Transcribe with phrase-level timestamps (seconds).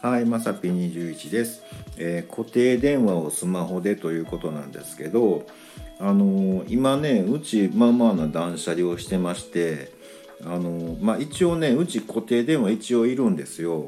[0.00, 1.64] はい、まさぴ21です、
[1.96, 5.44] えー固定電話をスマホでということなんですけど、
[5.98, 9.90] あのー今ねうちまあまあな断捨離をしてまして、
[10.44, 13.86] あのーまあ、一応ねうち固定電話一応いるんですよ。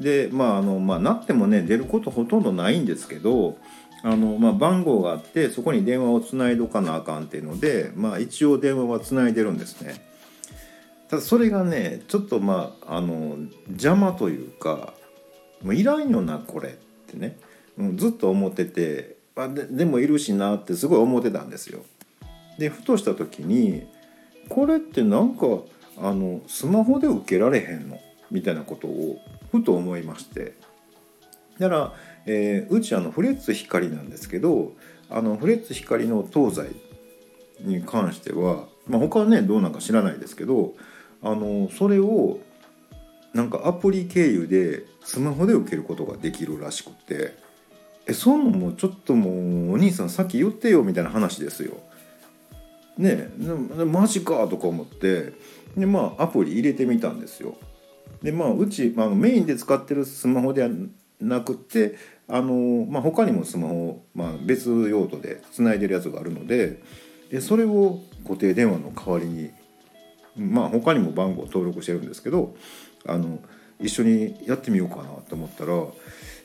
[0.00, 3.58] でまああのまあなってもね出ることほとんどないんですけど
[4.02, 10.02] あの、まあ、番号があってそこに電話をつないどかなあかんっていうので、まあ、一応電話はつないでるんですね。
[11.10, 13.36] ただそれがねちょっとまああの
[13.68, 14.94] 邪魔というか
[15.62, 16.72] もういらんよなこれっ
[17.06, 17.36] てね、
[17.78, 21.84] うん、ずっと思っててあででもいるしなってすごい思ってたんですよ。
[22.58, 23.86] でふとした時に
[24.48, 25.46] これってなんか
[25.98, 27.98] あのスマホで受けられへんの？
[28.30, 29.18] みたいなことを
[29.50, 30.54] ふと思いまして。
[31.58, 31.92] だから、
[32.26, 34.72] えーうちあのフレッツ光なんですけど
[35.10, 36.74] あのフレッツ光の東西
[37.60, 40.74] に関しては、まあ、他はねどうなんか知らないですけど
[41.22, 42.40] あのそれを
[43.34, 47.34] なんかアプリ経由でスマホで受けることができるらしくて
[48.06, 51.76] えそんなんもうちょっともうお兄さんさっき言ってよみたいな話ですよ。
[52.98, 53.30] ね
[53.78, 55.32] えマジかとか思って
[55.76, 57.56] でまあアプリ入れてみたんですよ。
[58.22, 60.68] でまあうち、まあ、メインで使ってるスマホでは
[61.20, 61.96] なくて
[62.28, 66.82] あの、まあ、他にもスマホ、まあ、別用途でつないでるやつがあるので
[67.30, 69.50] でそれを固定電話の代わりに
[70.36, 72.54] まあ他にも番号登録してるんですけど
[73.06, 73.38] あの
[73.80, 75.72] 一緒にやってみようかなと思ったら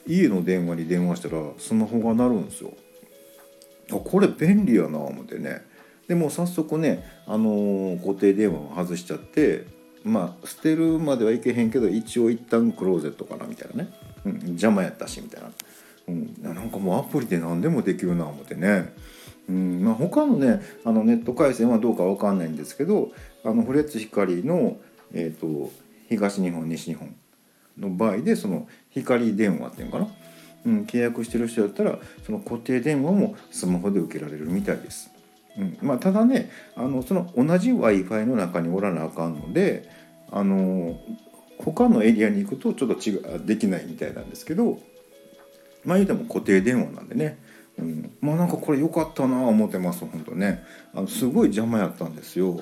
[0.08, 2.74] 家の電話に電話したらスマホが鳴るんですよ。
[3.92, 5.62] あこれ便利やな思ってね。
[6.08, 9.66] でも早速ね、あのー固定電話を外しちゃって
[10.04, 13.90] まあ捨てるまではいけへんけど一応一旦クローゼットかなみたいなね、
[14.26, 15.52] うん、邪魔やったしみたいな、
[16.08, 18.94] うん、なんかもうアプリで何でもできるな思ってね、
[19.50, 23.12] うんまあ、他のねあのネット回線はどうかわかんないんですけど
[23.44, 24.78] あのフレッツ光の、
[25.14, 25.72] えー、と
[26.08, 27.16] 東日本西日本
[27.78, 30.08] の場合でその光電話っていうのかな、
[30.66, 35.12] うん、契約してる人だったらその固定電話もスマホで受けられるみたいです。
[35.58, 39.90] うんまあ、ただねあのその同じ w i f i の中におらなあかんので
[40.32, 41.00] あの
[41.58, 44.80] 他のエリアに行くとちょっと違うできないみたいなんですけど
[45.84, 47.40] まあ言うても固定電話なんでね、
[47.80, 50.64] うん、まあなんかこれ良かったなあ思ってます本当ね
[50.94, 52.60] あのすごい邪魔やったんですよ。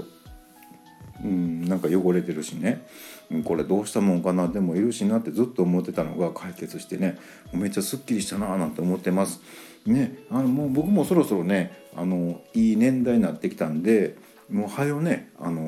[1.23, 2.85] うん、なんか汚れてるしね、
[3.31, 4.47] うんこれどうしたもんかな？
[4.47, 7.17] でもいるしなってずっと思ってたのが解決してね
[7.53, 9.41] めっちゃすっきりしたなあなんて思ってます。
[9.85, 14.15] ね、あのもう僕もそろそろねあのいい年代になってきたんで
[14.49, 15.64] もうはよねあの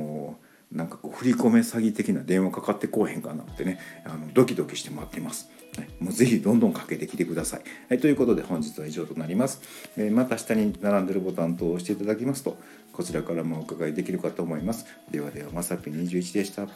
[0.72, 5.50] なんかこう振り込め詐欺的な電話かかってこうへんかなってねあのドキドキして待ってます。
[6.00, 7.61] もうぜひどんどんかけてきてください。
[7.89, 9.61] はい、ということで本日は以上となります。
[9.95, 12.57] えーまた下に並んでるボタンと押していただきますと
[12.94, 14.85] こちらからもお伺いできるかと思います。
[15.11, 16.67] ではではまさぴ21でした。